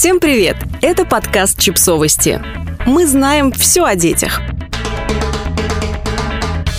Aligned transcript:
Всем 0.00 0.18
привет! 0.18 0.56
Это 0.80 1.04
подкаст 1.04 1.60
«Чипсовости». 1.60 2.42
Мы 2.86 3.06
знаем 3.06 3.52
все 3.52 3.84
о 3.84 3.94
детях. 3.94 4.40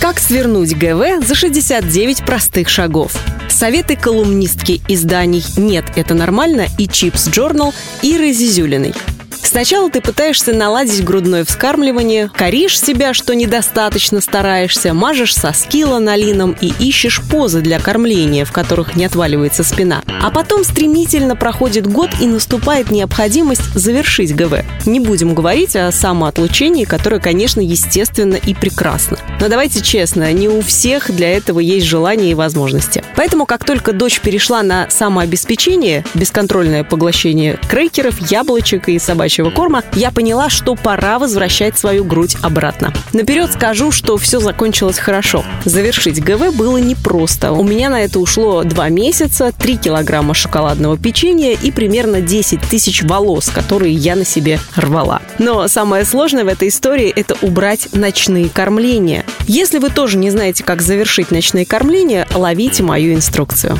Как 0.00 0.18
свернуть 0.18 0.76
ГВ 0.76 1.24
за 1.24 1.36
69 1.36 2.24
простых 2.24 2.68
шагов? 2.68 3.14
Советы 3.48 3.94
колумнистки 3.94 4.82
изданий 4.88 5.44
«Нет, 5.56 5.84
это 5.94 6.14
нормально» 6.14 6.66
и 6.78 6.88
«Чипс 6.88 7.28
Journal 7.28 7.72
Иры 8.02 8.32
Зизюлиной– 8.32 8.92
Сначала 9.52 9.90
ты 9.90 10.00
пытаешься 10.00 10.54
наладить 10.54 11.04
грудное 11.04 11.44
вскармливание, 11.44 12.30
коришь 12.34 12.80
себя, 12.80 13.12
что 13.12 13.34
недостаточно 13.34 14.22
стараешься, 14.22 14.94
мажешь 14.94 15.34
соски 15.34 15.84
ланолином 15.84 16.56
и 16.58 16.72
ищешь 16.78 17.20
позы 17.20 17.60
для 17.60 17.78
кормления, 17.78 18.46
в 18.46 18.50
которых 18.50 18.96
не 18.96 19.04
отваливается 19.04 19.62
спина. 19.62 20.04
А 20.22 20.30
потом 20.30 20.64
стремительно 20.64 21.36
проходит 21.36 21.86
год 21.86 22.08
и 22.18 22.26
наступает 22.26 22.90
необходимость 22.90 23.74
завершить 23.74 24.34
ГВ. 24.34 24.64
Не 24.86 25.00
будем 25.00 25.34
говорить 25.34 25.76
о 25.76 25.92
самоотлучении, 25.92 26.84
которое, 26.86 27.20
конечно, 27.20 27.60
естественно 27.60 28.36
и 28.36 28.54
прекрасно. 28.54 29.18
Но 29.38 29.48
давайте 29.48 29.82
честно, 29.82 30.32
не 30.32 30.48
у 30.48 30.62
всех 30.62 31.14
для 31.14 31.30
этого 31.30 31.60
есть 31.60 31.84
желание 31.84 32.30
и 32.30 32.34
возможности. 32.34 33.04
Поэтому, 33.16 33.44
как 33.44 33.66
только 33.66 33.92
дочь 33.92 34.20
перешла 34.20 34.62
на 34.62 34.88
самообеспечение, 34.88 36.06
бесконтрольное 36.14 36.84
поглощение 36.84 37.60
крекеров, 37.68 38.18
яблочек 38.30 38.88
и 38.88 38.98
собачьего 38.98 39.41
собачьего 39.42 39.50
корма, 39.50 39.82
я 39.94 40.10
поняла, 40.10 40.48
что 40.48 40.74
пора 40.74 41.18
возвращать 41.18 41.78
свою 41.78 42.04
грудь 42.04 42.36
обратно. 42.42 42.92
Наперед 43.12 43.52
скажу, 43.52 43.90
что 43.90 44.16
все 44.16 44.40
закончилось 44.40 44.98
хорошо. 44.98 45.44
Завершить 45.64 46.22
ГВ 46.22 46.54
было 46.54 46.78
непросто. 46.78 47.52
У 47.52 47.62
меня 47.64 47.90
на 47.90 48.02
это 48.02 48.18
ушло 48.18 48.62
2 48.64 48.88
месяца, 48.88 49.52
3 49.52 49.76
килограмма 49.76 50.34
шоколадного 50.34 50.96
печенья 50.96 51.52
и 51.52 51.70
примерно 51.70 52.20
10 52.20 52.60
тысяч 52.60 53.02
волос, 53.02 53.48
которые 53.48 53.94
я 53.94 54.16
на 54.16 54.24
себе 54.24 54.58
рвала. 54.76 55.20
Но 55.38 55.68
самое 55.68 56.04
сложное 56.04 56.44
в 56.44 56.48
этой 56.48 56.68
истории– 56.68 57.12
это 57.16 57.36
убрать 57.42 57.88
ночные 57.92 58.48
кормления. 58.48 59.24
Если 59.46 59.78
вы 59.78 59.90
тоже 59.90 60.18
не 60.18 60.30
знаете, 60.30 60.62
как 60.64 60.82
завершить 60.82 61.30
ночные 61.30 61.66
кормления, 61.66 62.26
ловите 62.34 62.82
мою 62.82 63.14
инструкцию. 63.14 63.78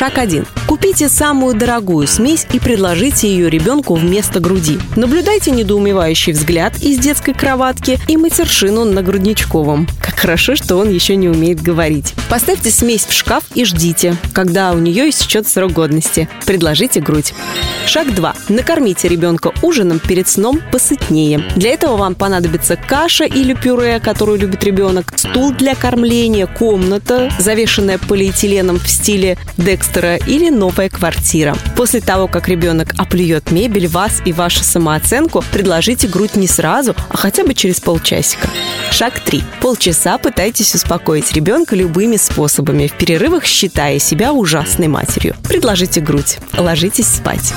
Шаг 0.00 0.16
1. 0.16 0.46
Купите 0.66 1.10
самую 1.10 1.54
дорогую 1.54 2.06
смесь 2.06 2.46
и 2.54 2.58
предложите 2.58 3.28
ее 3.28 3.50
ребенку 3.50 3.96
вместо 3.96 4.40
груди. 4.40 4.78
Наблюдайте 4.96 5.50
недоумевающий 5.50 6.32
взгляд 6.32 6.78
из 6.78 6.98
детской 6.98 7.34
кроватки 7.34 7.98
и 8.08 8.16
матершину 8.16 8.86
на 8.86 9.02
грудничковом. 9.02 9.86
Как 10.00 10.14
хорошо, 10.14 10.56
что 10.56 10.76
он 10.76 10.88
еще 10.88 11.16
не 11.16 11.28
умеет 11.28 11.60
говорить. 11.60 12.14
Поставьте 12.30 12.70
смесь 12.70 13.06
в 13.06 13.12
шкаф 13.12 13.42
и 13.56 13.64
ждите, 13.64 14.16
когда 14.32 14.70
у 14.70 14.78
нее 14.78 15.10
истечет 15.10 15.48
срок 15.48 15.72
годности. 15.72 16.28
Предложите 16.46 17.00
грудь. 17.00 17.34
Шаг 17.86 18.14
2. 18.14 18.34
Накормите 18.50 19.08
ребенка 19.08 19.52
ужином 19.62 19.98
перед 19.98 20.28
сном 20.28 20.60
посытнее. 20.70 21.42
Для 21.56 21.70
этого 21.70 21.96
вам 21.96 22.14
понадобится 22.14 22.76
каша 22.76 23.24
или 23.24 23.52
пюре, 23.54 23.98
которую 23.98 24.38
любит 24.38 24.62
ребенок, 24.62 25.12
стул 25.16 25.50
для 25.50 25.74
кормления, 25.74 26.46
комната, 26.46 27.32
завешенная 27.40 27.98
полиэтиленом 27.98 28.78
в 28.78 28.88
стиле 28.88 29.36
Декстера 29.56 30.14
или 30.14 30.50
новая 30.50 30.88
квартира. 30.88 31.56
После 31.76 32.00
того, 32.00 32.28
как 32.28 32.46
ребенок 32.46 32.94
оплюет 32.96 33.50
мебель, 33.50 33.88
вас 33.88 34.22
и 34.24 34.32
вашу 34.32 34.62
самооценку, 34.62 35.42
предложите 35.50 36.06
грудь 36.06 36.36
не 36.36 36.46
сразу, 36.46 36.94
а 37.08 37.16
хотя 37.16 37.42
бы 37.42 37.54
через 37.54 37.80
полчасика. 37.80 38.48
Шаг 38.92 39.18
3. 39.18 39.42
Полчаса 39.60 40.16
пытайтесь 40.16 40.76
успокоить 40.76 41.32
ребенка 41.32 41.74
любыми 41.74 42.19
способами, 42.20 42.86
в 42.86 42.92
перерывах 42.92 43.44
считая 43.44 43.98
себя 43.98 44.32
ужасной 44.32 44.88
матерью. 44.88 45.34
Предложите 45.48 46.00
грудь. 46.00 46.38
Ложитесь 46.56 47.06
спать. 47.06 47.52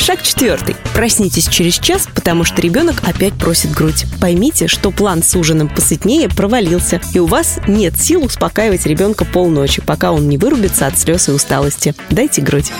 Шаг 0.00 0.22
четвертый. 0.22 0.76
Проснитесь 0.94 1.46
через 1.46 1.78
час, 1.78 2.08
потому 2.14 2.42
что 2.42 2.62
ребенок 2.62 3.02
опять 3.06 3.34
просит 3.34 3.70
грудь. 3.72 4.06
Поймите, 4.18 4.66
что 4.66 4.90
план 4.90 5.22
с 5.22 5.36
ужином 5.36 5.68
посытнее 5.68 6.30
провалился, 6.30 7.02
и 7.12 7.18
у 7.18 7.26
вас 7.26 7.60
нет 7.68 8.00
сил 8.00 8.24
успокаивать 8.24 8.86
ребенка 8.86 9.26
полночи, 9.26 9.82
пока 9.82 10.12
он 10.12 10.26
не 10.26 10.38
вырубится 10.38 10.86
от 10.86 10.98
слез 10.98 11.28
и 11.28 11.32
усталости. 11.32 11.94
Дайте 12.08 12.40
грудь. 12.40 12.72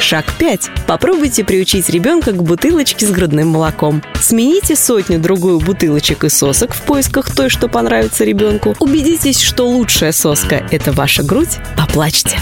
Шаг 0.00 0.24
5. 0.38 0.70
Попробуйте 0.86 1.44
приучить 1.44 1.90
ребенка 1.90 2.32
к 2.32 2.42
бутылочке 2.42 3.06
с 3.06 3.10
грудным 3.10 3.48
молоком. 3.48 4.02
Смените 4.18 4.74
сотню-другую 4.74 5.60
бутылочек 5.60 6.24
и 6.24 6.30
сосок 6.30 6.72
в 6.72 6.80
поисках 6.80 7.34
той, 7.34 7.50
что 7.50 7.68
понравится 7.68 8.24
ребенку. 8.24 8.74
Убедитесь, 8.80 9.42
что 9.42 9.68
лучшая 9.68 10.12
соска– 10.12 10.66
это 10.70 10.90
ваша 10.92 11.22
грудь. 11.22 11.58
Поплачьте. 11.76 12.38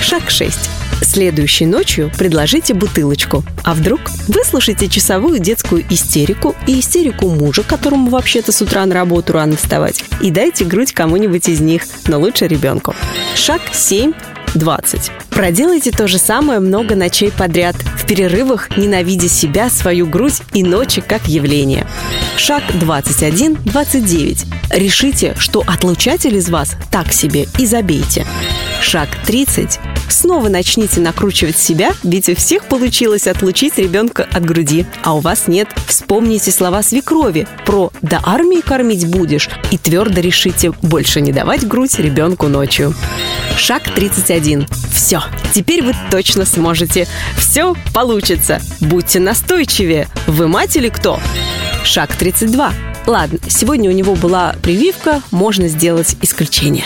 Шаг 0.00 0.30
6. 0.30 0.81
Следующей 1.02 1.66
ночью 1.66 2.10
предложите 2.16 2.74
бутылочку. 2.74 3.44
А 3.64 3.74
вдруг 3.74 4.00
выслушайте 4.28 4.88
часовую 4.88 5.38
детскую 5.38 5.84
истерику 5.90 6.54
и 6.66 6.80
истерику 6.80 7.28
мужа, 7.28 7.62
которому 7.62 8.10
вообще-то 8.10 8.52
с 8.52 8.62
утра 8.62 8.86
на 8.86 8.94
работу 8.94 9.32
рано 9.32 9.56
вставать, 9.56 10.04
и 10.20 10.30
дайте 10.30 10.64
грудь 10.64 10.92
кому-нибудь 10.92 11.48
из 11.48 11.60
них, 11.60 11.82
но 12.06 12.18
лучше 12.18 12.46
ребенку. 12.46 12.94
Шаг 13.34 13.60
7 13.72 14.12
20. 14.54 15.10
Проделайте 15.30 15.90
то 15.90 16.06
же 16.06 16.18
самое 16.18 16.60
много 16.60 16.94
ночей 16.94 17.30
подряд, 17.30 17.76
в 17.76 18.06
перерывах 18.06 18.76
ненавидя 18.76 19.28
себя, 19.28 19.70
свою 19.70 20.06
грудь 20.06 20.42
и 20.52 20.62
ночи 20.62 21.00
как 21.00 21.26
явление. 21.26 21.86
Шаг 22.36 22.62
21-29. 22.72 24.46
Решите, 24.70 25.34
что 25.38 25.62
отлучатель 25.66 26.36
из 26.36 26.50
вас 26.50 26.76
так 26.90 27.12
себе 27.12 27.46
и 27.58 27.66
забейте. 27.66 28.26
Шаг 28.80 29.08
30. 29.26 29.78
Снова 30.12 30.50
начните 30.50 31.00
накручивать 31.00 31.56
себя, 31.56 31.94
ведь 32.02 32.28
у 32.28 32.36
всех 32.36 32.66
получилось 32.66 33.26
отлучить 33.26 33.78
ребенка 33.78 34.28
от 34.30 34.44
груди, 34.44 34.84
а 35.02 35.14
у 35.14 35.20
вас 35.20 35.48
нет. 35.48 35.68
Вспомните 35.86 36.52
слова 36.52 36.82
свекрови 36.82 37.48
про 37.64 37.90
«до 38.02 38.20
армии 38.22 38.60
кормить 38.60 39.06
будешь» 39.06 39.48
и 39.70 39.78
твердо 39.78 40.20
решите 40.20 40.72
больше 40.82 41.22
не 41.22 41.32
давать 41.32 41.66
грудь 41.66 41.98
ребенку 41.98 42.48
ночью. 42.48 42.94
Шаг 43.56 43.84
31. 43.84 44.66
Все, 44.92 45.22
теперь 45.54 45.82
вы 45.82 45.94
точно 46.10 46.44
сможете. 46.44 47.08
Все 47.38 47.74
получится. 47.94 48.60
Будьте 48.80 49.18
настойчивее. 49.18 50.08
Вы 50.26 50.46
мать 50.46 50.76
или 50.76 50.90
кто? 50.90 51.20
Шаг 51.84 52.14
32. 52.14 52.74
Ладно, 53.06 53.38
сегодня 53.48 53.88
у 53.88 53.94
него 53.94 54.14
была 54.14 54.56
прививка, 54.62 55.22
можно 55.30 55.68
сделать 55.68 56.16
исключение. 56.20 56.84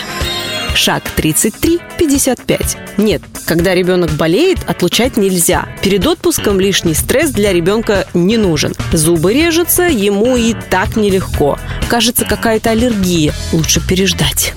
Шаг 0.77 1.03
33-55. 1.17 2.77
Нет, 2.97 3.23
когда 3.47 3.73
ребенок 3.73 4.11
болеет, 4.11 4.59
отлучать 4.67 5.17
нельзя. 5.17 5.67
Перед 5.81 6.05
отпуском 6.05 6.59
лишний 6.59 6.93
стресс 6.93 7.31
для 7.31 7.51
ребенка 7.51 8.07
не 8.13 8.37
нужен. 8.37 8.75
Зубы 8.93 9.33
режутся, 9.33 9.83
ему 9.83 10.37
и 10.37 10.53
так 10.69 10.95
нелегко. 10.95 11.57
Кажется, 11.89 12.25
какая-то 12.25 12.69
аллергия. 12.69 13.33
Лучше 13.51 13.81
переждать. 13.85 14.53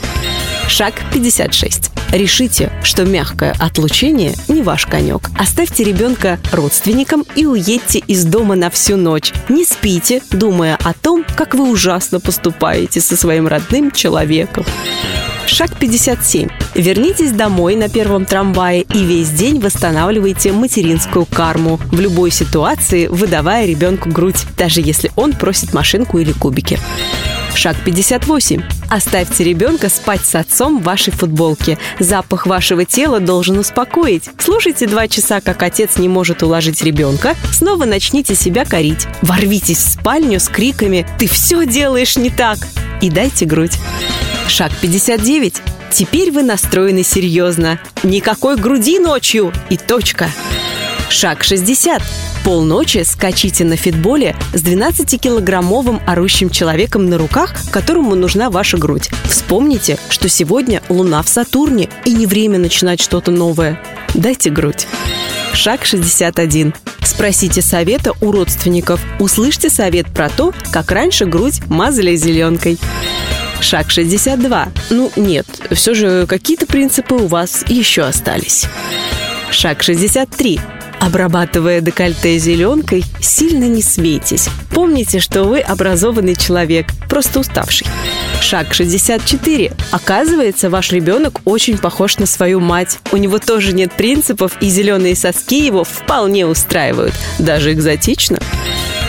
Шаг 0.68 0.92
56. 1.14 1.90
Решите, 2.12 2.70
что 2.82 3.06
мягкое 3.06 3.56
отлучение 3.58 4.34
не 4.46 4.60
ваш 4.60 4.84
конек. 4.84 5.30
Оставьте 5.38 5.84
ребенка 5.84 6.38
родственникам 6.52 7.24
и 7.34 7.46
уедьте 7.46 7.98
из 7.98 8.26
дома 8.26 8.56
на 8.56 8.68
всю 8.68 8.98
ночь. 8.98 9.32
Не 9.48 9.64
спите, 9.64 10.20
думая 10.30 10.78
о 10.84 10.92
том, 10.92 11.24
как 11.34 11.54
вы 11.54 11.70
ужасно 11.70 12.20
поступаете 12.20 13.00
со 13.00 13.16
своим 13.16 13.48
родным 13.48 13.90
человеком. 13.90 14.66
Шаг 15.46 15.76
57. 15.78 16.48
Вернитесь 16.74 17.32
домой 17.32 17.74
на 17.74 17.88
первом 17.88 18.24
трамвае 18.24 18.82
и 18.82 19.04
весь 19.04 19.30
день 19.30 19.60
восстанавливайте 19.60 20.52
материнскую 20.52 21.26
карму. 21.26 21.78
В 21.90 22.00
любой 22.00 22.30
ситуации 22.30 23.08
выдавая 23.08 23.66
ребенку 23.66 24.08
грудь, 24.10 24.44
даже 24.56 24.80
если 24.80 25.10
он 25.16 25.32
просит 25.32 25.74
машинку 25.74 26.18
или 26.18 26.32
кубики. 26.32 26.78
Шаг 27.54 27.76
58. 27.84 28.62
Оставьте 28.88 29.44
ребенка 29.44 29.88
спать 29.88 30.24
с 30.24 30.34
отцом 30.34 30.78
в 30.78 30.84
вашей 30.84 31.12
футболке. 31.12 31.78
Запах 31.98 32.46
вашего 32.46 32.84
тела 32.84 33.20
должен 33.20 33.58
успокоить. 33.58 34.30
Слушайте 34.38 34.86
два 34.86 35.08
часа, 35.08 35.40
как 35.40 35.62
отец 35.62 35.96
не 35.96 36.08
может 36.08 36.42
уложить 36.42 36.82
ребенка. 36.82 37.34
Снова 37.52 37.84
начните 37.84 38.34
себя 38.34 38.64
корить. 38.64 39.06
Ворвитесь 39.22 39.78
в 39.78 39.90
спальню 39.90 40.38
с 40.40 40.48
криками 40.48 41.06
«Ты 41.18 41.26
все 41.26 41.66
делаешь 41.66 42.16
не 42.16 42.30
так!» 42.30 42.58
и 43.00 43.10
дайте 43.10 43.46
грудь. 43.46 43.78
Шаг 44.50 44.72
59. 44.80 45.62
Теперь 45.92 46.32
вы 46.32 46.42
настроены 46.42 47.04
серьезно. 47.04 47.78
Никакой 48.02 48.56
груди 48.56 48.98
ночью 48.98 49.52
и 49.70 49.76
точка. 49.76 50.28
Шаг 51.08 51.44
60. 51.44 52.02
Полночи 52.44 53.04
скачите 53.06 53.64
на 53.64 53.76
фитболе 53.76 54.34
с 54.52 54.60
12-килограммовым 54.64 56.00
орущим 56.04 56.50
человеком 56.50 57.08
на 57.08 57.16
руках, 57.16 57.54
которому 57.70 58.16
нужна 58.16 58.50
ваша 58.50 58.76
грудь. 58.76 59.10
Вспомните, 59.24 59.98
что 60.08 60.28
сегодня 60.28 60.82
Луна 60.88 61.22
в 61.22 61.28
Сатурне, 61.28 61.88
и 62.04 62.12
не 62.12 62.26
время 62.26 62.58
начинать 62.58 63.00
что-то 63.00 63.30
новое. 63.30 63.80
Дайте 64.14 64.50
грудь. 64.50 64.88
Шаг 65.52 65.84
61. 65.84 66.74
Спросите 67.04 67.62
совета 67.62 68.14
у 68.20 68.32
родственников. 68.32 69.00
Услышьте 69.20 69.70
совет 69.70 70.06
про 70.12 70.28
то, 70.28 70.52
как 70.72 70.90
раньше 70.90 71.26
грудь 71.26 71.60
мазали 71.68 72.16
зеленкой. 72.16 72.80
Шаг 73.60 73.90
62. 73.90 74.68
Ну, 74.90 75.12
нет, 75.16 75.46
все 75.72 75.94
же 75.94 76.26
какие-то 76.26 76.66
принципы 76.66 77.14
у 77.14 77.26
вас 77.26 77.64
еще 77.68 78.02
остались. 78.02 78.66
Шаг 79.50 79.82
63. 79.82 80.60
Обрабатывая 81.00 81.80
декольте 81.80 82.38
зеленкой, 82.38 83.04
сильно 83.20 83.64
не 83.64 83.82
смейтесь. 83.82 84.48
Помните, 84.70 85.18
что 85.18 85.44
вы 85.44 85.60
образованный 85.60 86.36
человек, 86.36 86.88
просто 87.08 87.40
уставший. 87.40 87.86
Шаг 88.42 88.74
64. 88.74 89.72
Оказывается, 89.92 90.68
ваш 90.68 90.92
ребенок 90.92 91.40
очень 91.46 91.78
похож 91.78 92.18
на 92.18 92.26
свою 92.26 92.60
мать. 92.60 92.98
У 93.12 93.16
него 93.16 93.38
тоже 93.38 93.72
нет 93.72 93.92
принципов, 93.92 94.52
и 94.60 94.68
зеленые 94.68 95.16
соски 95.16 95.64
его 95.64 95.84
вполне 95.84 96.46
устраивают. 96.46 97.14
Даже 97.38 97.72
экзотично. 97.72 98.38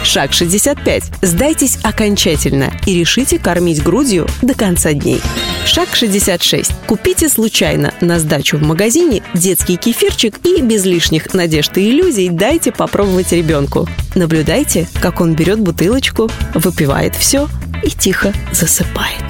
Шаг 0.03 0.33
65. 0.33 1.03
Сдайтесь 1.21 1.77
окончательно 1.83 2.73
и 2.85 2.99
решите 2.99 3.37
кормить 3.37 3.83
грудью 3.83 4.27
до 4.41 4.53
конца 4.55 4.93
дней. 4.93 5.21
Шаг 5.65 5.89
66. 5.93 6.71
Купите 6.87 7.29
случайно 7.29 7.93
на 8.01 8.19
сдачу 8.19 8.57
в 8.57 8.63
магазине 8.63 9.21
детский 9.33 9.77
кефирчик 9.77 10.39
и 10.43 10.61
без 10.61 10.85
лишних 10.85 11.33
надежд 11.33 11.77
и 11.77 11.89
иллюзий 11.91 12.29
дайте 12.29 12.71
попробовать 12.71 13.31
ребенку. 13.31 13.87
Наблюдайте, 14.15 14.87
как 14.99 15.21
он 15.21 15.35
берет 15.35 15.59
бутылочку, 15.59 16.29
выпивает 16.55 17.15
все 17.15 17.47
и 17.83 17.89
тихо 17.89 18.33
засыпает. 18.51 19.23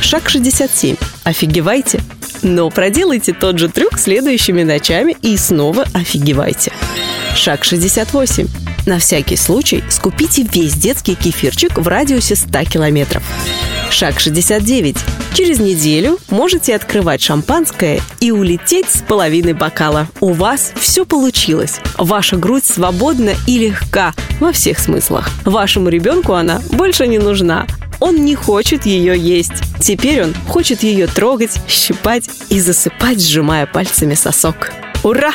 Шаг 0.00 0.28
67. 0.28 0.96
Офигевайте. 1.24 2.00
Но 2.42 2.70
проделайте 2.70 3.32
тот 3.32 3.58
же 3.58 3.68
трюк 3.68 3.98
следующими 3.98 4.62
ночами 4.62 5.16
и 5.22 5.36
снова 5.36 5.84
офигевайте. 5.92 6.72
Шаг 7.34 7.64
68. 7.64 8.67
На 8.88 8.98
всякий 8.98 9.36
случай 9.36 9.84
скупите 9.90 10.46
весь 10.50 10.72
детский 10.72 11.14
кефирчик 11.14 11.76
в 11.76 11.86
радиусе 11.86 12.34
100 12.34 12.64
километров. 12.64 13.22
Шаг 13.90 14.18
69. 14.18 14.96
Через 15.34 15.58
неделю 15.58 16.18
можете 16.30 16.74
открывать 16.74 17.20
шампанское 17.20 18.00
и 18.20 18.30
улететь 18.30 18.88
с 18.88 19.02
половины 19.02 19.52
бокала. 19.52 20.08
У 20.20 20.32
вас 20.32 20.72
все 20.80 21.04
получилось. 21.04 21.80
Ваша 21.98 22.38
грудь 22.38 22.64
свободна 22.64 23.34
и 23.46 23.58
легка 23.58 24.14
во 24.40 24.52
всех 24.52 24.78
смыслах. 24.78 25.28
Вашему 25.44 25.90
ребенку 25.90 26.32
она 26.32 26.62
больше 26.72 27.06
не 27.06 27.18
нужна. 27.18 27.66
Он 28.00 28.24
не 28.24 28.36
хочет 28.36 28.86
ее 28.86 29.18
есть. 29.18 29.52
Теперь 29.82 30.22
он 30.22 30.34
хочет 30.48 30.82
ее 30.82 31.08
трогать, 31.08 31.60
щипать 31.68 32.24
и 32.48 32.58
засыпать, 32.58 33.20
сжимая 33.20 33.66
пальцами 33.66 34.14
сосок. 34.14 34.72
Ура! 35.04 35.34